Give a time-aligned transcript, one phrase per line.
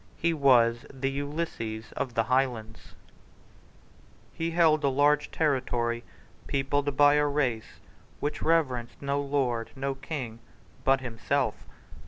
[0.17, 2.95] He was the Ulysses of the Highlands,
[4.33, 6.03] He held a large territory
[6.47, 7.79] peopled by a race
[8.19, 10.39] which reverenced no lord, no king
[10.83, 11.53] but himself.